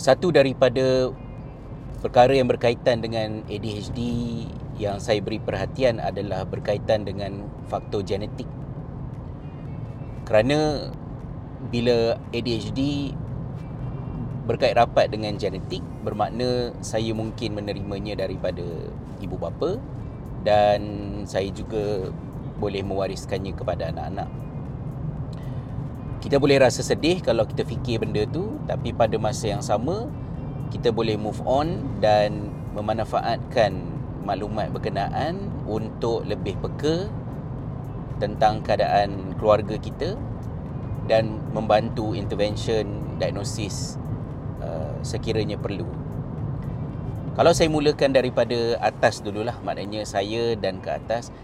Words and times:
Satu 0.00 0.32
daripada 0.32 1.12
perkara 2.02 2.34
yang 2.34 2.50
berkaitan 2.50 2.98
dengan 3.04 3.46
ADHD 3.46 4.00
yang 4.80 4.98
saya 4.98 5.22
beri 5.22 5.38
perhatian 5.38 6.02
adalah 6.02 6.42
berkaitan 6.42 7.06
dengan 7.06 7.46
faktor 7.70 8.02
genetik. 8.02 8.48
Kerana 10.26 10.90
bila 11.70 12.18
ADHD 12.34 13.12
berkait 14.42 14.74
rapat 14.74 15.06
dengan 15.06 15.38
genetik 15.38 15.84
bermakna 16.02 16.74
saya 16.82 17.14
mungkin 17.14 17.54
menerimanya 17.54 18.26
daripada 18.26 18.66
ibu 19.22 19.38
bapa 19.38 19.78
dan 20.42 20.82
saya 21.30 21.46
juga 21.54 22.10
boleh 22.58 22.82
mewariskannya 22.82 23.54
kepada 23.54 23.94
anak-anak. 23.94 24.41
Kita 26.22 26.38
boleh 26.38 26.62
rasa 26.62 26.86
sedih 26.86 27.18
kalau 27.18 27.42
kita 27.42 27.66
fikir 27.66 27.98
benda 27.98 28.22
tu 28.30 28.54
tapi 28.70 28.94
pada 28.94 29.18
masa 29.18 29.50
yang 29.50 29.58
sama 29.58 30.06
kita 30.70 30.94
boleh 30.94 31.18
move 31.18 31.42
on 31.42 31.98
dan 31.98 32.46
memanfaatkan 32.78 33.74
maklumat 34.22 34.70
berkenaan 34.70 35.50
untuk 35.66 36.22
lebih 36.22 36.54
peka 36.62 37.10
tentang 38.22 38.62
keadaan 38.62 39.34
keluarga 39.34 39.74
kita 39.82 40.14
dan 41.10 41.42
membantu 41.50 42.14
intervention 42.14 43.18
diagnosis 43.18 43.98
uh, 44.62 44.94
sekiranya 45.02 45.58
perlu. 45.58 45.90
Kalau 47.34 47.50
saya 47.50 47.66
mulakan 47.66 48.14
daripada 48.14 48.78
atas 48.78 49.26
dululah 49.26 49.58
maknanya 49.66 50.06
saya 50.06 50.54
dan 50.54 50.78
ke 50.78 50.86
atas 50.86 51.34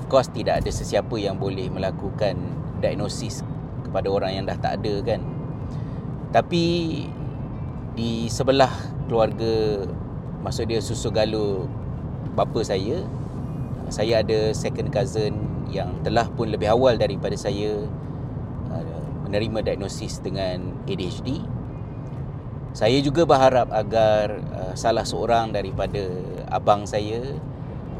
of 0.00 0.08
course 0.08 0.32
tidak 0.32 0.64
ada 0.64 0.70
sesiapa 0.72 1.12
yang 1.20 1.36
boleh 1.36 1.68
melakukan 1.68 2.40
diagnosis 2.80 3.44
kepada 3.88 4.08
orang 4.12 4.30
yang 4.36 4.44
dah 4.44 4.58
tak 4.60 4.84
ada 4.84 4.94
kan. 5.02 5.20
Tapi 6.28 6.64
di 7.96 8.28
sebelah 8.28 8.70
keluarga 9.08 9.88
maksud 10.44 10.70
dia 10.70 10.78
susu 10.78 11.10
galuh 11.10 11.66
bapa 12.36 12.62
saya 12.62 13.02
saya 13.88 14.20
ada 14.20 14.52
second 14.52 14.92
cousin 14.92 15.34
yang 15.72 15.96
telah 16.04 16.28
pun 16.28 16.52
lebih 16.52 16.68
awal 16.68 17.00
daripada 17.00 17.34
saya 17.34 17.88
uh, 18.68 19.04
menerima 19.24 19.64
diagnosis 19.64 20.20
dengan 20.20 20.76
ADHD. 20.84 21.40
Saya 22.76 23.00
juga 23.00 23.24
berharap 23.24 23.72
agar 23.72 24.38
uh, 24.54 24.72
salah 24.76 25.08
seorang 25.08 25.56
daripada 25.56 26.04
abang 26.52 26.84
saya 26.84 27.36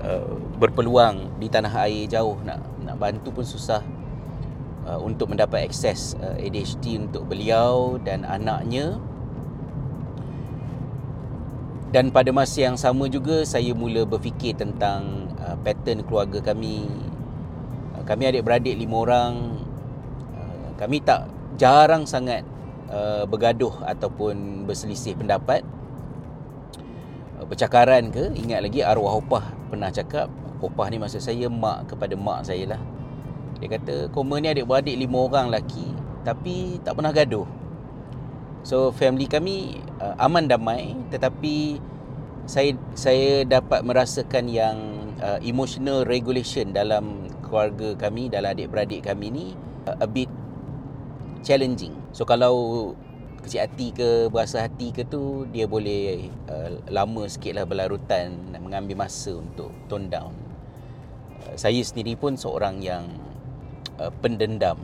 uh, 0.05 0.37
berpeluang 0.61 1.41
di 1.41 1.49
tanah 1.49 1.89
air 1.89 2.05
jauh 2.05 2.37
nak 2.45 2.61
nak 2.85 2.97
bantu 3.01 3.33
pun 3.33 3.45
susah 3.49 3.81
untuk 4.97 5.37
mendapat 5.37 5.69
akses 5.69 6.17
ADHD 6.17 6.97
untuk 6.97 7.29
beliau 7.29 8.01
dan 8.01 8.25
anaknya. 8.25 8.97
Dan 11.89 12.13
pada 12.13 12.29
masa 12.37 12.69
yang 12.69 12.77
sama 12.77 13.09
juga 13.09 13.49
saya 13.49 13.73
mula 13.73 14.05
berfikir 14.05 14.53
tentang 14.53 15.33
uh, 15.41 15.57
pattern 15.65 16.05
keluarga 16.05 16.53
kami. 16.53 16.85
Uh, 17.97 18.05
kami 18.05 18.29
adik-beradik 18.29 18.77
lima 18.77 19.09
orang. 19.09 19.57
Uh, 20.37 20.69
kami 20.77 21.01
tak 21.01 21.33
jarang 21.57 22.05
sangat 22.05 22.45
uh, 22.93 23.25
bergaduh 23.25 23.73
ataupun 23.89 24.69
berselisih 24.69 25.17
pendapat. 25.17 25.65
Uh, 27.41 27.49
ke? 28.13 28.25
Ingat 28.37 28.61
lagi 28.69 28.85
arwah 28.85 29.17
opah 29.17 29.49
pernah 29.73 29.89
cakap 29.89 30.29
opah 30.61 30.93
ni 30.93 31.01
maksud 31.01 31.25
saya 31.25 31.49
mak 31.49 31.89
kepada 31.89 32.19
mak 32.19 32.43
saya 32.45 32.77
lah 32.77 32.81
dia 33.59 33.69
kata 33.71 34.11
koma 34.15 34.39
ni 34.39 34.51
adik-beradik 34.51 34.95
lima 34.95 35.19
orang 35.27 35.51
lelaki 35.51 35.87
tapi 36.23 36.83
tak 36.83 36.95
pernah 36.99 37.11
gaduh 37.11 37.47
So 38.67 38.91
family 38.93 39.25
kami 39.31 39.81
uh, 39.97 40.13
aman 40.19 40.51
damai 40.51 40.93
tetapi 41.09 41.79
saya 42.49 42.77
saya 42.97 43.45
dapat 43.49 43.81
merasakan 43.85 44.45
yang 44.45 44.77
uh, 45.25 45.41
emotional 45.45 46.05
regulation 46.05 46.77
dalam 46.77 47.33
keluarga 47.45 47.97
kami 47.97 48.29
dalam 48.33 48.53
adik-beradik 48.53 49.09
kami 49.09 49.33
ni 49.33 49.47
uh, 49.87 49.97
a 50.03 50.09
bit 50.09 50.29
challenging. 51.41 51.95
So 52.11 52.27
kalau 52.27 52.93
kecil 53.41 53.65
hati 53.65 53.95
ke 53.95 54.29
berasa 54.29 54.67
hati 54.67 54.91
ke 54.91 55.07
tu 55.07 55.47
dia 55.49 55.71
boleh 55.71 56.29
uh, 56.51 56.83
lama 56.91 57.25
sikitlah 57.31 57.65
berlarutan 57.65 58.53
mengambil 58.59 59.07
masa 59.07 59.39
untuk 59.39 59.71
tone 59.87 60.11
down. 60.11 60.37
Uh, 61.47 61.57
saya 61.57 61.81
sendiri 61.81 62.21
pun 62.21 62.35
seorang 62.37 62.85
yang 62.85 63.09
uh, 63.99 64.13
pendendam. 64.23 64.79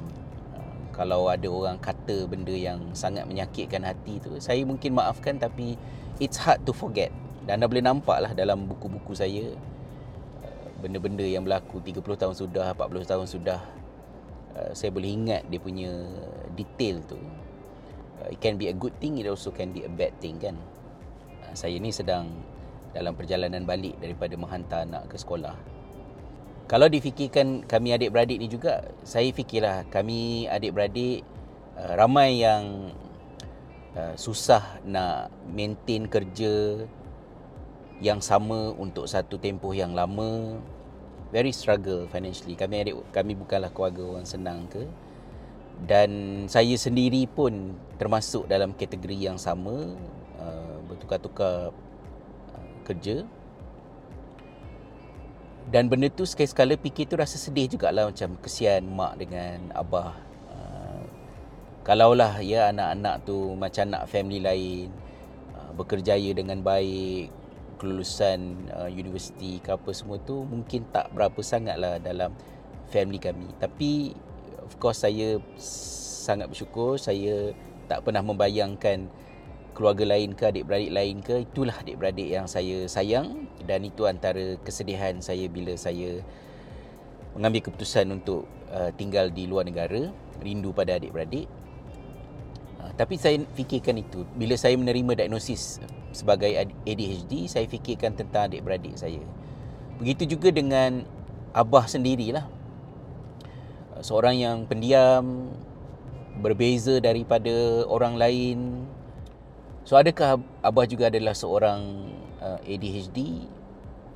Kalau 0.94 1.26
ada 1.26 1.50
orang 1.50 1.74
kata 1.82 2.30
benda 2.30 2.54
yang 2.54 2.78
sangat 2.94 3.26
menyakitkan 3.26 3.82
hati 3.82 4.22
tu 4.22 4.30
saya 4.38 4.62
mungkin 4.62 4.94
maafkan 4.94 5.42
tapi 5.42 5.74
it's 6.22 6.38
hard 6.38 6.62
to 6.62 6.70
forget. 6.70 7.10
Dan 7.44 7.60
anda 7.60 7.66
boleh 7.66 7.82
nampak 7.82 8.18
lah 8.24 8.32
dalam 8.32 8.70
buku-buku 8.70 9.10
saya 9.14 9.50
uh, 10.42 10.68
benda-benda 10.78 11.26
yang 11.26 11.42
berlaku 11.42 11.82
30 11.82 11.98
tahun 12.02 12.34
sudah 12.34 12.66
40 12.78 13.10
tahun 13.10 13.26
sudah 13.26 13.60
uh, 14.54 14.70
saya 14.70 14.94
boleh 14.94 15.10
ingat 15.10 15.42
dia 15.50 15.58
punya 15.58 15.90
detail 16.54 17.02
tu. 17.10 17.18
Uh, 18.22 18.30
it 18.30 18.38
can 18.38 18.54
be 18.54 18.70
a 18.70 18.76
good 18.76 18.94
thing 19.02 19.18
it 19.18 19.26
also 19.26 19.50
can 19.50 19.74
be 19.74 19.82
a 19.82 19.90
bad 19.90 20.14
thing 20.22 20.38
kan? 20.38 20.54
Saya 21.58 21.78
ni 21.78 21.90
sedang 21.90 22.30
dalam 22.94 23.18
perjalanan 23.18 23.66
balik 23.66 23.98
daripada 23.98 24.38
menghantar 24.38 24.86
anak 24.86 25.10
ke 25.10 25.18
sekolah 25.18 25.73
kalau 26.64 26.88
difikirkan 26.88 27.60
kami 27.68 27.92
adik-beradik 27.92 28.40
ni 28.40 28.48
juga 28.48 28.88
saya 29.04 29.28
fikirlah 29.28 29.84
kami 29.92 30.48
adik-beradik 30.48 31.20
uh, 31.76 31.92
ramai 31.92 32.40
yang 32.40 32.88
uh, 33.92 34.16
susah 34.16 34.80
nak 34.88 35.28
maintain 35.44 36.08
kerja 36.08 36.84
yang 38.02 38.18
sama 38.18 38.74
untuk 38.74 39.06
satu 39.06 39.38
tempoh 39.38 39.76
yang 39.76 39.94
lama. 39.94 40.58
Very 41.30 41.50
struggle 41.50 42.06
financially. 42.08 42.54
Kami 42.54 42.74
adik 42.86 42.96
kami 43.10 43.34
bukanlah 43.34 43.70
keluarga 43.74 44.02
orang 44.06 44.26
senang 44.26 44.70
ke. 44.70 44.86
Dan 45.84 46.44
saya 46.46 46.78
sendiri 46.78 47.26
pun 47.26 47.74
termasuk 47.98 48.46
dalam 48.46 48.72
kategori 48.78 49.18
yang 49.18 49.36
sama 49.36 49.90
uh, 50.38 50.76
bertukar-tukar 50.86 51.74
uh, 52.54 52.74
kerja 52.86 53.26
dan 55.64 55.88
benda 55.88 56.12
tu 56.12 56.28
sekali-sekala 56.28 56.76
fikir 56.76 57.08
tu 57.08 57.16
rasa 57.16 57.40
sedih 57.40 57.64
jugalah 57.72 58.12
macam 58.12 58.36
kesian 58.44 58.84
mak 58.84 59.16
dengan 59.16 59.72
abah. 59.72 60.12
Uh, 60.52 61.02
kalaulah 61.80 62.36
ya 62.44 62.68
anak-anak 62.68 63.24
tu 63.24 63.56
macam 63.56 63.88
nak 63.88 64.04
family 64.04 64.44
lain 64.44 64.92
uh, 65.56 65.72
bekerjaya 65.72 66.36
dengan 66.36 66.60
baik 66.60 67.32
kelulusan 67.80 68.68
uh, 68.76 68.92
universiti 68.92 69.58
ke 69.58 69.72
apa 69.72 69.90
semua 69.96 70.20
tu 70.20 70.44
mungkin 70.44 70.84
tak 70.92 71.10
berapa 71.16 71.40
sangat 71.40 71.80
lah 71.80 71.96
dalam 71.96 72.36
family 72.92 73.16
kami. 73.16 73.48
Tapi 73.56 74.12
of 74.60 74.76
course 74.76 75.00
saya 75.00 75.40
sangat 76.24 76.52
bersyukur 76.52 77.00
saya 77.00 77.56
tak 77.88 78.04
pernah 78.04 78.20
membayangkan 78.20 79.08
keluarga 79.74 80.06
lain 80.06 80.38
ke 80.38 80.46
adik-beradik 80.46 80.90
lain 80.94 81.16
ke 81.20 81.42
itulah 81.42 81.74
adik-beradik 81.82 82.30
yang 82.30 82.46
saya 82.46 82.86
sayang. 82.86 83.50
Dan 83.66 83.82
itu 83.84 84.06
antara 84.06 84.54
kesedihan 84.62 85.18
saya 85.18 85.50
bila 85.50 85.74
saya 85.74 86.22
mengambil 87.34 87.66
keputusan 87.66 88.06
untuk 88.14 88.46
uh, 88.70 88.94
tinggal 88.94 89.28
di 89.28 89.50
luar 89.50 89.66
negara 89.66 90.14
rindu 90.38 90.70
pada 90.70 90.96
adik-beradik. 90.96 91.50
Uh, 92.78 92.90
tapi 92.94 93.18
saya 93.18 93.42
fikirkan 93.58 93.98
itu. 93.98 94.22
Bila 94.38 94.54
saya 94.54 94.78
menerima 94.78 95.26
diagnosis 95.26 95.82
sebagai 96.14 96.54
ADHD 96.86 97.50
saya 97.50 97.66
fikirkan 97.66 98.14
tentang 98.14 98.46
adik-beradik 98.48 98.94
saya. 98.94 99.20
Begitu 99.98 100.38
juga 100.38 100.54
dengan 100.54 101.02
abah 101.50 101.90
sendirilah. 101.90 102.46
Uh, 103.98 104.02
seorang 104.06 104.38
yang 104.38 104.56
pendiam 104.70 105.50
berbeza 106.38 106.98
daripada 107.02 107.86
orang 107.86 108.14
lain 108.18 108.58
So 109.84 110.00
adakah 110.00 110.40
Abah 110.64 110.88
juga 110.88 111.12
adalah 111.12 111.36
seorang 111.36 112.08
uh, 112.40 112.60
ADHD? 112.64 113.44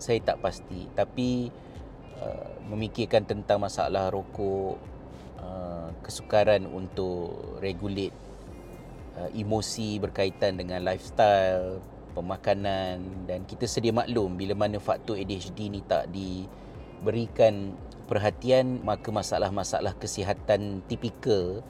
Saya 0.01 0.17
tak 0.25 0.41
pasti 0.41 0.89
Tapi 0.97 1.53
uh, 2.25 2.49
memikirkan 2.73 3.29
tentang 3.29 3.61
masalah 3.61 4.09
rokok 4.09 4.81
uh, 5.45 5.93
Kesukaran 6.01 6.65
untuk 6.65 7.61
regulate 7.61 8.17
uh, 9.21 9.29
emosi 9.37 10.01
berkaitan 10.01 10.57
dengan 10.57 10.89
lifestyle 10.89 11.85
Pemakanan 12.17 13.29
Dan 13.29 13.45
kita 13.45 13.69
sedia 13.69 13.93
maklum 13.93 14.41
bila 14.41 14.57
mana 14.57 14.81
faktor 14.81 15.21
ADHD 15.21 15.69
ni 15.69 15.85
tak 15.85 16.09
diberikan 16.09 17.77
perhatian 18.09 18.81
Maka 18.89 19.13
masalah-masalah 19.13 19.93
kesihatan 20.01 20.81
tipikal 20.89 21.61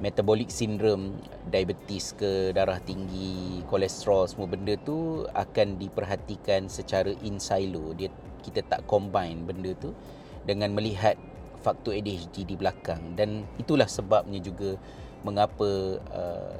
metabolic 0.00 0.48
syndrome, 0.48 1.20
diabetes 1.52 2.16
ke, 2.16 2.54
darah 2.56 2.80
tinggi, 2.80 3.60
kolesterol, 3.68 4.30
semua 4.30 4.48
benda 4.48 4.78
tu 4.80 5.28
akan 5.36 5.76
diperhatikan 5.76 6.70
secara 6.72 7.12
in 7.26 7.36
silo. 7.36 7.92
Dia 7.92 8.08
kita 8.42 8.64
tak 8.66 8.88
combine 8.88 9.44
benda 9.46 9.76
tu 9.78 9.94
dengan 10.42 10.74
melihat 10.74 11.14
faktor 11.62 11.94
ADHD 11.94 12.42
di 12.42 12.58
belakang 12.58 13.14
dan 13.14 13.46
itulah 13.54 13.86
sebabnya 13.86 14.42
juga 14.42 14.74
mengapa 15.22 16.02
uh, 16.10 16.54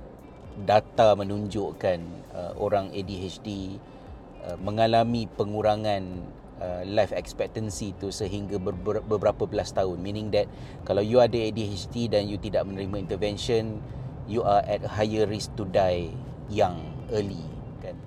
data 0.63 1.19
menunjukkan 1.19 1.99
uh, 2.31 2.53
orang 2.63 2.95
ADHD 2.95 3.81
uh, 4.47 4.55
mengalami 4.63 5.27
pengurangan 5.27 6.23
uh, 6.63 6.83
life 6.87 7.11
expectancy 7.11 7.91
tu 7.99 8.15
sehingga 8.15 8.63
ber- 8.63 9.03
beberapa 9.03 9.45
belas 9.51 9.75
tahun. 9.75 9.99
Meaning 9.99 10.31
that 10.31 10.47
kalau 10.87 11.03
you 11.03 11.19
ada 11.19 11.35
ADHD 11.35 12.07
dan 12.07 12.31
you 12.31 12.39
tidak 12.39 12.63
menerima 12.63 13.11
intervention 13.11 13.83
you 14.31 14.47
are 14.47 14.63
at 14.71 14.87
a 14.87 14.91
higher 14.95 15.27
risk 15.27 15.51
to 15.59 15.67
die 15.67 16.15
young 16.47 16.79
early. 17.11 17.43
Kan? 17.83 17.99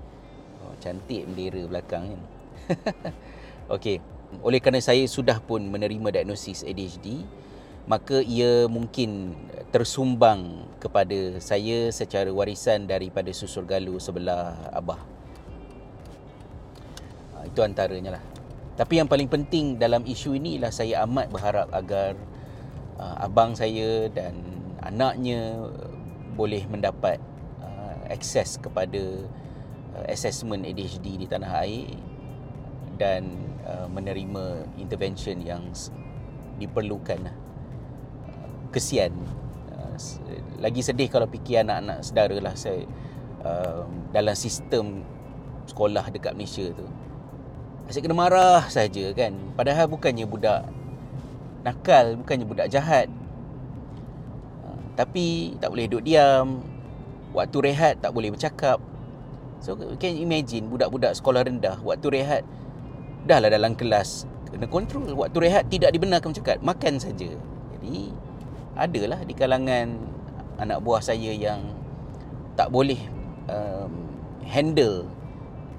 Oh, 0.63 0.72
cantik 0.80 1.28
bendera 1.28 1.68
belakang 1.68 2.16
kan 2.16 2.22
okey 3.75 4.02
oleh 4.42 4.60
kerana 4.60 4.81
saya 4.81 5.06
sudah 5.06 5.38
pun 5.40 5.62
menerima 5.62 6.22
diagnosis 6.22 6.66
ADHD 6.66 7.24
maka 7.86 8.18
ia 8.25 8.66
mungkin 8.66 9.38
tersumbang 9.69 10.66
kepada 10.81 11.38
saya 11.38 11.94
secara 11.94 12.34
warisan 12.34 12.90
daripada 12.90 13.30
susur 13.30 13.62
galuh 13.62 14.02
sebelah 14.02 14.57
abah. 14.74 14.98
Ha, 17.38 17.46
itu 17.46 17.62
antaranya 17.62 18.18
lah. 18.18 18.24
Tapi 18.75 19.00
yang 19.00 19.07
paling 19.07 19.31
penting 19.31 19.80
dalam 19.80 20.04
isu 20.04 20.36
ini 20.36 20.60
ialah 20.60 20.72
saya 20.72 21.07
amat 21.07 21.31
berharap 21.31 21.72
agar 21.72 22.19
uh, 23.00 23.24
abang 23.24 23.56
saya 23.56 24.12
dan 24.12 24.36
anaknya 24.83 25.72
boleh 26.36 26.68
mendapat 26.68 27.16
uh, 27.63 27.95
akses 28.12 28.60
kepada 28.60 29.00
uh, 29.95 30.06
assessment 30.12 30.68
ADHD 30.68 31.24
di 31.24 31.25
tanah 31.25 31.63
air 31.63 31.95
dan 33.00 33.31
uh, 33.63 33.88
menerima 33.88 34.68
intervention 34.75 35.39
yang 35.39 35.71
diperlukan 36.60 37.31
lah. 37.31 37.36
Kesian. 38.75 39.16
Uh, 39.71 39.95
lagi 40.60 40.83
sedih 40.83 41.07
kalau 41.07 41.31
fikir 41.31 41.63
anak-anak 41.63 42.04
saudara 42.04 42.36
lah 42.44 42.56
saya 42.60 42.83
uh, 43.39 43.88
dalam 44.12 44.36
sistem 44.36 45.07
sekolah 45.63 46.12
dekat 46.12 46.36
Malaysia 46.36 46.68
tu 46.75 46.83
asyik 47.90 48.10
kena 48.10 48.18
marah 48.18 48.66
saja 48.68 49.14
kan. 49.14 49.34
Padahal 49.54 49.86
bukannya 49.86 50.26
budak 50.26 50.66
nakal 51.66 52.18
bukannya 52.22 52.46
budak 52.46 52.68
jahat. 52.70 53.10
Uh, 54.66 54.82
tapi 54.98 55.58
tak 55.62 55.70
boleh 55.74 55.86
duduk 55.90 56.06
diam. 56.06 56.62
Waktu 57.36 57.58
rehat 57.72 58.00
tak 58.00 58.16
boleh 58.16 58.32
bercakap. 58.32 58.80
So 59.60 59.76
can 59.98 60.14
imagine 60.14 60.70
budak-budak 60.70 61.18
sekolah 61.18 61.42
rendah 61.48 61.82
waktu 61.82 62.22
rehat 62.22 62.44
dah 63.26 63.42
lah 63.42 63.50
dalam 63.50 63.74
kelas 63.74 64.30
kena 64.50 64.70
kontrol. 64.70 65.10
Waktu 65.14 65.38
rehat 65.50 65.68
tidak 65.68 65.92
dibenarkan 65.92 66.31
bercakap 66.31 66.62
makan 66.62 67.02
saja. 67.02 67.34
Jadi 67.76 68.14
adalah 68.76 69.24
di 69.24 69.34
kalangan 69.34 70.00
anak 70.60 70.80
buah 70.84 71.04
saya 71.04 71.31
yang 71.31 71.60
tak 72.56 72.72
boleh 72.72 73.00
um, 73.52 73.92
handle 74.48 75.04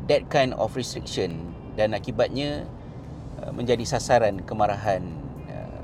that 0.07 0.29
kind 0.29 0.53
of 0.61 0.77
restriction 0.77 1.56
dan 1.77 1.93
akibatnya 1.93 2.65
uh, 3.45 3.53
menjadi 3.53 3.85
sasaran 3.85 4.41
kemarahan 4.43 5.05
uh, 5.47 5.83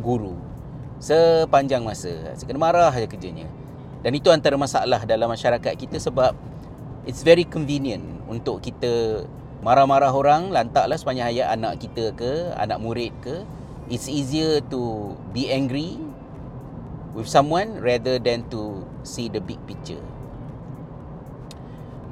guru 0.00 0.38
sepanjang 1.02 1.82
masa. 1.82 2.38
Saya 2.38 2.46
kena 2.46 2.62
marah 2.62 2.94
saja 2.94 3.10
kerjanya. 3.10 3.50
Dan 4.06 4.14
itu 4.14 4.30
antara 4.30 4.54
masalah 4.54 5.02
dalam 5.02 5.30
masyarakat 5.30 5.74
kita 5.74 5.98
sebab 5.98 6.34
it's 7.06 7.26
very 7.26 7.42
convenient 7.42 8.02
untuk 8.30 8.62
kita 8.62 9.26
marah-marah 9.62 10.10
orang 10.10 10.50
lantaklah 10.50 10.98
sepanjang 10.98 11.30
hayat 11.30 11.54
anak 11.54 11.82
kita 11.82 12.14
ke, 12.14 12.54
anak 12.54 12.78
murid 12.78 13.10
ke. 13.22 13.42
It's 13.90 14.06
easier 14.06 14.62
to 14.70 15.14
be 15.34 15.50
angry 15.50 15.98
with 17.14 17.26
someone 17.26 17.82
rather 17.82 18.18
than 18.18 18.46
to 18.50 18.86
see 19.02 19.26
the 19.26 19.42
big 19.42 19.58
picture. 19.66 20.02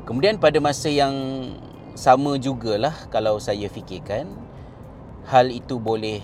Kemudian 0.06 0.42
pada 0.42 0.58
masa 0.58 0.90
yang 0.90 1.14
sama 1.94 2.36
jugalah 2.36 2.94
kalau 3.10 3.38
saya 3.42 3.66
fikirkan 3.66 4.30
hal 5.26 5.50
itu 5.50 5.78
boleh 5.78 6.22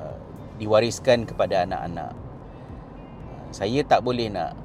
uh, 0.00 0.18
diwariskan 0.60 1.28
kepada 1.28 1.64
anak-anak. 1.68 2.12
Uh, 2.12 3.46
saya 3.50 3.80
tak 3.84 4.04
boleh 4.04 4.32
nak 4.32 4.56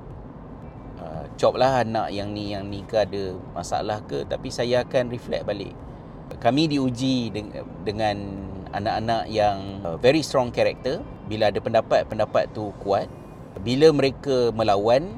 uh, 1.00 1.54
lah 1.56 1.83
anak 1.83 2.12
yang 2.12 2.31
ni 2.31 2.51
yang 2.51 2.68
ni 2.68 2.83
ke 2.83 3.00
ada 3.00 3.36
masalah 3.56 4.04
ke 4.06 4.27
tapi 4.27 4.51
saya 4.51 4.83
akan 4.83 5.12
reflect 5.12 5.48
balik. 5.48 5.74
Kami 6.39 6.69
diuji 6.69 7.33
dengan 7.83 8.16
anak-anak 8.69 9.25
yang 9.33 9.81
uh, 9.81 9.98
very 9.98 10.21
strong 10.21 10.54
character 10.54 11.01
bila 11.25 11.50
ada 11.50 11.57
pendapat 11.57 12.06
pendapat 12.06 12.50
tu 12.54 12.69
kuat 12.81 13.10
bila 13.62 13.89
mereka 13.89 14.54
melawan 14.54 15.10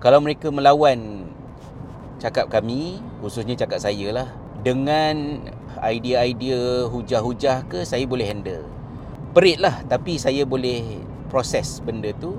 kalau 0.00 0.20
mereka 0.20 0.48
melawan 0.52 1.28
cakap 2.18 2.50
kami 2.50 2.98
khususnya 3.22 3.54
cakap 3.54 3.78
saya 3.78 4.10
lah 4.10 4.28
dengan 4.66 5.38
idea-idea 5.78 6.90
hujah-hujah 6.90 7.70
ke 7.70 7.86
saya 7.86 8.04
boleh 8.04 8.26
handle? 8.26 8.66
Perit 9.32 9.62
lah 9.62 9.86
tapi 9.86 10.18
saya 10.18 10.42
boleh 10.42 10.98
proses 11.30 11.78
benda 11.78 12.10
tu. 12.18 12.34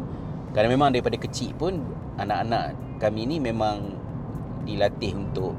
Kerana 0.52 0.68
memang 0.68 0.92
daripada 0.92 1.16
kecil 1.16 1.56
pun 1.56 1.80
anak-anak 2.20 2.76
kami 3.00 3.30
ni 3.30 3.38
memang 3.40 3.96
dilatih 4.68 5.16
untuk 5.16 5.56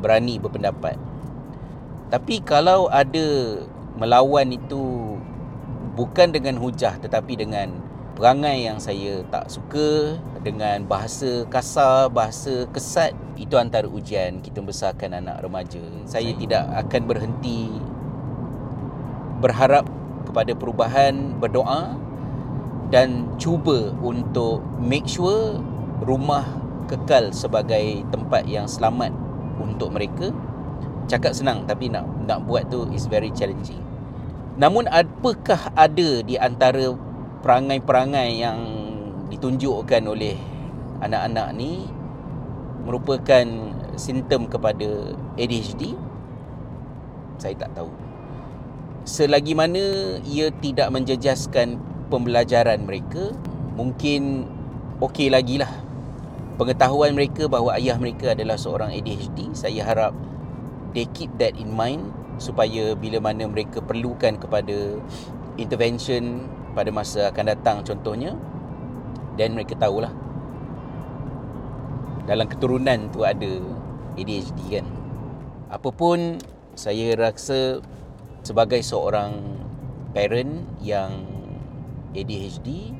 berani 0.00 0.40
berpendapat. 0.40 0.96
Tapi 2.08 2.40
kalau 2.40 2.88
ada 2.88 3.60
melawan 4.00 4.48
itu 4.54 5.14
bukan 5.92 6.32
dengan 6.32 6.56
hujah 6.56 6.96
tetapi 7.02 7.36
dengan 7.36 7.74
perangai 8.18 8.66
yang 8.66 8.82
saya 8.82 9.22
tak 9.30 9.46
suka 9.46 10.18
dengan 10.42 10.82
bahasa 10.90 11.46
kasar, 11.46 12.10
bahasa 12.10 12.66
kesat 12.74 13.14
itu 13.38 13.54
antara 13.54 13.86
ujian 13.86 14.42
kita 14.42 14.58
membesarkan 14.58 15.22
anak 15.22 15.38
remaja. 15.38 15.78
Saya 16.02 16.34
tidak 16.34 16.66
akan 16.82 17.02
berhenti 17.06 17.70
berharap 19.38 19.86
kepada 20.26 20.50
perubahan, 20.58 21.38
berdoa 21.38 21.94
dan 22.90 23.38
cuba 23.38 23.94
untuk 24.02 24.66
make 24.82 25.06
sure 25.06 25.62
rumah 26.02 26.42
kekal 26.90 27.30
sebagai 27.30 28.02
tempat 28.10 28.50
yang 28.50 28.66
selamat 28.66 29.14
untuk 29.62 29.94
mereka. 29.94 30.34
Cakap 31.06 31.38
senang 31.38 31.70
tapi 31.70 31.86
nak 31.86 32.02
nak 32.26 32.42
buat 32.50 32.66
tu 32.66 32.90
is 32.90 33.06
very 33.06 33.30
challenging. 33.30 33.80
Namun 34.58 34.90
apakah 34.90 35.70
ada 35.78 36.18
di 36.26 36.34
antara 36.34 36.98
perangai-perangai 37.40 38.30
yang 38.38 38.58
ditunjukkan 39.28 40.02
oleh 40.08 40.34
anak-anak 41.04 41.54
ni 41.54 41.86
merupakan 42.82 43.44
simptom 43.94 44.48
kepada 44.48 45.12
ADHD 45.36 45.94
saya 47.38 47.54
tak 47.54 47.70
tahu. 47.78 47.90
Selagi 49.06 49.54
mana 49.54 50.18
ia 50.26 50.50
tidak 50.58 50.90
menjejaskan 50.90 51.78
pembelajaran 52.10 52.82
mereka 52.82 53.32
mungkin 53.78 54.44
okey 54.98 55.30
lagi 55.30 55.62
lah. 55.62 55.70
Pengetahuan 56.58 57.14
mereka 57.14 57.46
bahawa 57.46 57.78
ayah 57.78 57.94
mereka 57.94 58.34
adalah 58.34 58.58
seorang 58.58 58.90
ADHD 58.90 59.54
saya 59.54 59.86
harap 59.86 60.10
they 60.90 61.06
keep 61.14 61.30
that 61.38 61.54
in 61.54 61.70
mind 61.70 62.10
supaya 62.42 62.98
bila 62.98 63.22
mana 63.22 63.46
mereka 63.46 63.78
perlukan 63.78 64.34
kepada 64.34 64.98
intervention 65.54 66.50
pada 66.78 66.94
masa 66.94 67.34
akan 67.34 67.58
datang 67.58 67.82
contohnya 67.82 68.38
dan 69.34 69.58
mereka 69.58 69.74
tahulah. 69.74 70.14
Dalam 72.30 72.46
keturunan 72.46 73.10
tu 73.10 73.26
ada 73.26 73.50
ADHD 74.14 74.78
kan. 74.78 74.86
Apapun 75.74 76.38
saya 76.78 77.18
rasa 77.18 77.82
sebagai 78.46 78.78
seorang 78.86 79.58
parent 80.14 80.62
yang 80.78 81.26
ADHD 82.14 82.94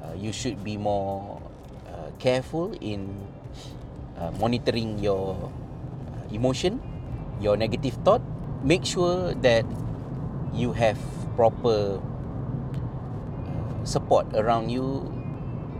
uh, 0.00 0.16
you 0.16 0.32
should 0.32 0.56
be 0.64 0.80
more 0.80 1.44
uh, 1.92 2.08
careful 2.16 2.72
in 2.80 3.12
uh, 4.16 4.32
monitoring 4.40 4.96
your 4.96 5.36
emotion 6.32 6.80
your 7.36 7.60
negative 7.60 8.00
thought. 8.00 8.24
Make 8.64 8.88
sure 8.88 9.36
that 9.44 9.64
you 10.52 10.72
have 10.76 11.00
proper 11.36 12.00
support 13.82 14.28
around 14.36 14.68
you 14.68 15.06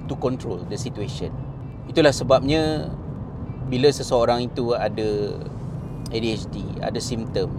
to 0.09 0.15
control 0.19 0.61
the 0.67 0.79
situation. 0.79 1.31
Itulah 1.87 2.15
sebabnya 2.15 2.91
bila 3.71 3.91
seseorang 3.91 4.51
itu 4.51 4.75
ada 4.75 5.39
ADHD, 6.11 6.83
ada 6.83 6.99
simptom, 6.99 7.51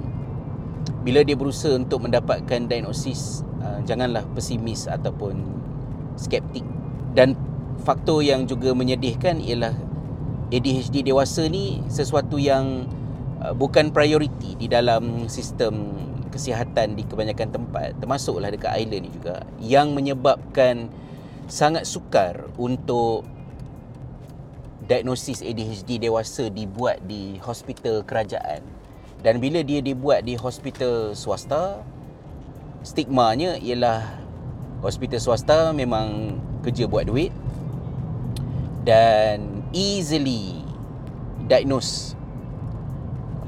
bila 1.01 1.23
dia 1.23 1.33
berusaha 1.33 1.79
untuk 1.79 2.05
mendapatkan 2.05 2.67
diagnosis, 2.67 3.41
uh, 3.63 3.79
janganlah 3.87 4.27
pesimis 4.35 4.85
ataupun 4.85 5.39
skeptik. 6.19 6.65
Dan 7.15 7.33
faktor 7.81 8.21
yang 8.21 8.45
juga 8.45 8.75
menyedihkan 8.75 9.39
ialah 9.41 9.73
ADHD 10.51 11.07
dewasa 11.07 11.47
ni 11.47 11.79
sesuatu 11.87 12.35
yang 12.35 12.85
uh, 13.39 13.55
bukan 13.55 13.89
prioriti 13.95 14.59
di 14.59 14.67
dalam 14.67 15.25
sistem 15.31 15.95
kesihatan 16.31 16.95
di 16.95 17.03
kebanyakan 17.03 17.51
tempat 17.51 17.93
termasuklah 17.99 18.49
dekat 18.49 18.71
island 18.79 19.05
ni 19.05 19.11
juga 19.11 19.43
yang 19.59 19.91
menyebabkan 19.91 20.87
sangat 21.51 21.83
sukar 21.83 22.47
untuk 22.55 23.27
diagnosis 24.87 25.43
ADHD 25.43 26.01
dewasa 26.01 26.47
dibuat 26.47 27.03
di 27.05 27.39
hospital 27.43 28.03
kerajaan. 28.07 28.63
Dan 29.21 29.37
bila 29.37 29.61
dia 29.61 29.83
dibuat 29.83 30.25
di 30.25 30.33
hospital 30.33 31.13
swasta 31.13 31.85
stigmanya 32.81 33.61
ialah 33.61 34.01
hospital 34.81 35.21
swasta 35.21 35.69
memang 35.69 36.39
kerja 36.65 36.89
buat 36.89 37.05
duit 37.05 37.29
dan 38.81 39.61
easily 39.69 40.65
diagnose 41.45 42.17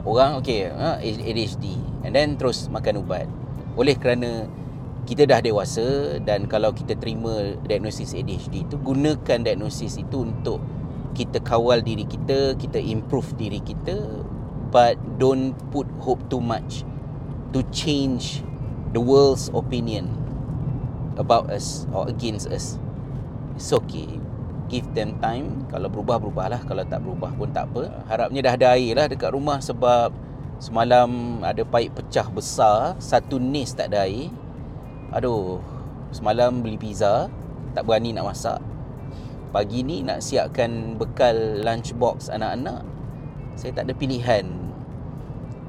orang 0.04 0.40
okey 0.40 0.68
ha, 0.68 1.00
ADHD 1.00 1.80
and 2.04 2.12
then 2.16 2.36
terus 2.36 2.68
makan 2.68 3.04
ubat. 3.04 3.28
Oleh 3.80 3.98
kerana 3.98 4.48
kita 5.04 5.28
dah 5.28 5.44
dewasa 5.44 6.18
dan 6.24 6.48
kalau 6.48 6.72
kita 6.72 6.96
terima 6.96 7.60
diagnosis 7.68 8.16
ADHD 8.16 8.64
itu 8.64 8.76
gunakan 8.80 9.40
diagnosis 9.44 10.00
itu 10.00 10.24
untuk 10.24 10.64
kita 11.12 11.44
kawal 11.44 11.84
diri 11.84 12.08
kita 12.08 12.56
kita 12.56 12.80
improve 12.80 13.28
diri 13.36 13.60
kita 13.60 14.24
but 14.72 14.96
don't 15.20 15.54
put 15.70 15.86
hope 16.00 16.24
too 16.32 16.40
much 16.40 16.88
to 17.52 17.62
change 17.70 18.42
the 18.96 19.02
world's 19.04 19.52
opinion 19.52 20.10
about 21.20 21.52
us 21.52 21.86
or 21.94 22.08
against 22.10 22.50
us. 22.50 22.80
It's 23.54 23.70
okay 23.70 24.23
give 24.68 24.88
them 24.96 25.20
time. 25.20 25.66
Kalau 25.68 25.88
berubah 25.92 26.20
berubahlah. 26.20 26.62
Kalau 26.64 26.84
tak 26.88 27.04
berubah 27.04 27.32
pun 27.36 27.50
tak 27.52 27.72
apa. 27.72 28.04
Harapnya 28.08 28.46
dah 28.46 28.54
ada 28.56 28.68
air 28.78 28.94
lah 28.96 29.08
dekat 29.10 29.34
rumah 29.34 29.60
sebab 29.60 30.14
semalam 30.62 31.42
ada 31.44 31.64
paip 31.68 31.96
pecah 31.96 32.28
besar. 32.30 32.96
Satu 33.00 33.40
nis 33.40 33.76
tak 33.76 33.92
ada 33.94 34.08
air. 34.08 34.32
Aduh 35.14 35.60
semalam 36.14 36.64
beli 36.64 36.78
pizza. 36.78 37.28
Tak 37.74 37.90
berani 37.90 38.14
nak 38.14 38.30
masak. 38.30 38.62
Pagi 39.54 39.86
ni 39.86 40.02
nak 40.02 40.22
siapkan 40.22 40.98
bekal 40.98 41.62
lunch 41.62 41.94
box 41.98 42.30
anak-anak. 42.30 42.86
Saya 43.54 43.74
tak 43.78 43.90
ada 43.90 43.94
pilihan. 43.94 44.46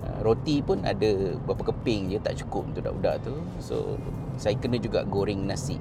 Ah, 0.04 0.20
roti 0.24 0.64
pun 0.64 0.80
ada 0.84 1.36
berapa 1.44 1.72
keping 1.72 2.12
je. 2.12 2.18
Tak 2.20 2.44
cukup 2.44 2.72
untuk 2.72 2.88
budak-budak 2.88 3.16
tu. 3.24 3.34
So 3.60 4.00
saya 4.40 4.56
kena 4.56 4.80
juga 4.80 5.04
goreng 5.04 5.44
nasi 5.44 5.76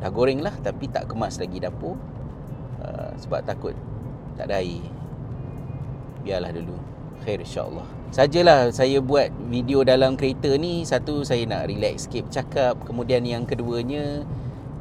Dah 0.00 0.08
goreng 0.08 0.40
lah 0.40 0.56
tapi 0.64 0.88
tak 0.88 1.12
kemas 1.12 1.36
lagi 1.36 1.60
dapur. 1.60 2.00
Uh, 2.80 3.12
Sebab 3.20 3.44
takut 3.44 3.76
tak 4.40 4.48
ada 4.48 4.64
air. 4.64 4.80
Biarlah 6.24 6.52
dulu. 6.56 6.76
Khair 7.20 7.44
insyaAllah. 7.44 7.84
Sajalah 8.08 8.72
saya 8.72 8.96
buat 9.04 9.28
video 9.52 9.84
dalam 9.84 10.16
kereta 10.16 10.56
ni 10.56 10.82
Satu 10.88 11.20
saya 11.22 11.44
nak 11.44 11.68
relax 11.68 12.08
sikit 12.08 12.32
bercakap. 12.32 12.80
Kemudian 12.88 13.20
yang 13.28 13.44
keduanya 13.44 14.24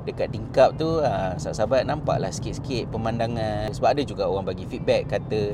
Dekat 0.08 0.32
tingkap 0.32 0.80
tu 0.80 1.04
uh, 1.04 1.36
Sahabat-sahabat 1.36 1.84
nampaklah 1.84 2.32
sikit-sikit 2.32 2.88
pemandangan. 2.88 3.68
Sebab 3.76 3.92
ada 3.92 4.02
juga 4.08 4.32
orang 4.32 4.48
bagi 4.48 4.64
feedback 4.64 5.12
Kata 5.12 5.52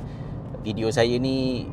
video 0.61 0.93
saya 0.93 1.17
ni 1.17 1.65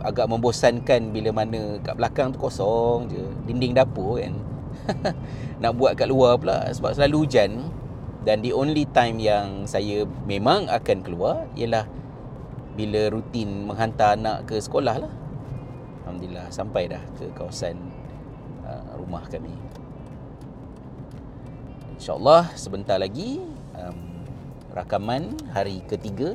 Agak 0.00 0.24
membosankan 0.24 1.12
bila 1.12 1.32
mana 1.36 1.76
kat 1.84 1.96
belakang 1.96 2.32
tu 2.32 2.40
kosong 2.40 3.12
je. 3.12 3.24
Dinding 3.44 3.76
dapur 3.76 4.20
kan 4.20 4.53
nak 5.62 5.72
buat 5.76 5.96
kat 5.96 6.08
luar 6.08 6.36
pula. 6.38 6.68
Sebab 6.72 6.96
selalu 6.96 7.28
hujan. 7.28 7.72
Dan 8.24 8.40
the 8.40 8.56
only 8.56 8.88
time 8.88 9.20
yang 9.20 9.68
saya 9.68 10.08
memang 10.24 10.64
akan 10.72 11.04
keluar 11.04 11.44
ialah 11.60 11.84
bila 12.72 13.12
rutin 13.12 13.68
menghantar 13.68 14.16
anak 14.16 14.48
ke 14.48 14.56
sekolah 14.56 14.96
lah. 15.04 15.12
Alhamdulillah 16.04 16.48
sampai 16.48 16.88
dah 16.88 17.04
ke 17.20 17.28
kawasan 17.36 17.76
uh, 18.64 18.96
rumah 18.96 19.28
kami. 19.28 19.52
InsyaAllah 22.00 22.52
sebentar 22.56 22.96
lagi 22.96 23.44
um, 23.76 24.24
rakaman 24.74 25.36
hari 25.54 25.80
ketiga 25.86 26.34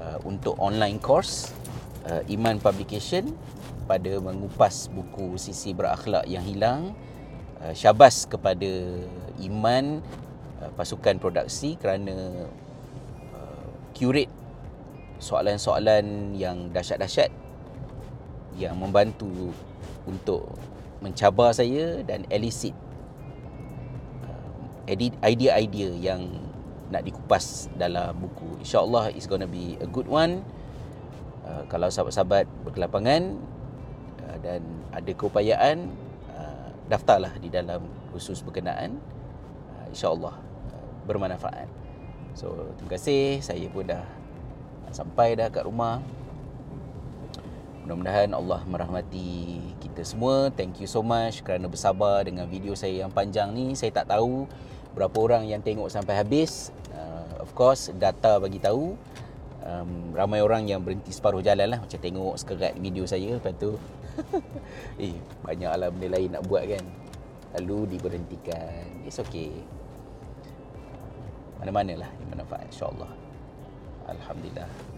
uh, 0.00 0.18
untuk 0.26 0.58
online 0.58 0.98
course 0.98 1.54
uh, 2.10 2.20
Iman 2.26 2.58
Publication 2.58 3.32
pada 3.86 4.18
mengupas 4.18 4.88
buku 4.90 5.36
sisi 5.36 5.76
berakhlak 5.76 6.24
yang 6.26 6.42
hilang 6.42 6.96
Uh, 7.64 7.72
syabas 7.72 8.28
kepada 8.28 8.68
Iman 9.40 10.04
uh, 10.60 10.68
pasukan 10.76 11.16
produksi 11.16 11.80
kerana 11.80 12.44
uh, 13.32 13.68
curate 13.96 14.28
soalan-soalan 15.16 16.36
yang 16.36 16.68
dahsyat-dahsyat 16.76 17.32
yang 18.60 18.76
membantu 18.76 19.48
untuk 20.04 20.44
mencabar 21.00 21.56
saya 21.56 22.04
dan 22.04 22.28
elicit 22.28 22.76
idea-idea 25.24 25.88
yang 25.96 26.28
nak 26.92 27.00
dikupas 27.08 27.72
dalam 27.80 28.12
buku. 28.20 28.60
InsyaAllah 28.60 29.08
it's 29.16 29.24
gonna 29.24 29.48
be 29.48 29.80
a 29.80 29.88
good 29.88 30.04
one. 30.04 30.44
Uh, 31.48 31.64
kalau 31.72 31.88
sahabat-sahabat 31.88 32.44
berkelapangan 32.68 33.40
uh, 34.28 34.36
dan 34.44 34.60
ada 34.92 35.16
keupayaan 35.16 35.88
daftarlah 36.94 37.34
di 37.42 37.50
dalam 37.50 37.82
khusus 38.14 38.38
berkenaan 38.46 39.02
uh, 39.74 39.86
insyaallah 39.90 40.38
uh, 40.38 40.88
bermanfaat. 41.10 41.66
So 42.38 42.70
terima 42.78 42.94
kasih. 42.94 43.42
Saya 43.42 43.66
pun 43.66 43.90
dah 43.90 44.06
sampai 44.94 45.34
dah 45.34 45.50
kat 45.50 45.66
rumah. 45.66 45.98
Mudah-mudahan 47.84 48.32
Allah 48.32 48.62
merahmati 48.64 49.60
kita 49.82 50.06
semua. 50.06 50.48
Thank 50.54 50.80
you 50.80 50.88
so 50.88 51.04
much 51.04 51.44
kerana 51.44 51.68
bersabar 51.68 52.24
dengan 52.24 52.46
video 52.48 52.72
saya 52.78 53.04
yang 53.04 53.12
panjang 53.12 53.52
ni. 53.52 53.74
Saya 53.74 53.92
tak 53.92 54.14
tahu 54.14 54.46
berapa 54.94 55.14
orang 55.18 55.50
yang 55.50 55.60
tengok 55.60 55.90
sampai 55.90 56.14
habis. 56.16 56.70
Uh, 56.94 57.42
of 57.42 57.50
course 57.52 57.90
data 57.98 58.38
bagi 58.38 58.62
tahu 58.62 58.94
um, 59.64 60.12
ramai 60.12 60.44
orang 60.44 60.68
yang 60.68 60.84
berhenti 60.84 61.10
separuh 61.10 61.40
jalan 61.40 61.66
lah. 61.66 61.80
Macam 61.82 61.98
tengok 61.98 62.34
sekerat 62.38 62.76
video 62.78 63.08
saya 63.08 63.34
lepas 63.34 63.56
tu 63.56 63.74
eh 65.02 65.16
banyaklah 65.42 65.90
benda 65.90 66.08
lain 66.14 66.28
nak 66.36 66.44
buat 66.46 66.62
kan. 66.68 66.84
Lalu 67.58 67.96
diberhentikan. 67.96 69.08
It's 69.08 69.18
okay. 69.18 69.50
Mana-manalah 71.58 72.10
yang 72.20 72.28
manfaat 72.36 72.68
insyaallah. 72.68 73.10
Alhamdulillah 74.04 74.93